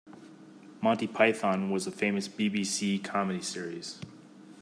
[0.81, 3.99] Monty Python was a famous B B C comedy series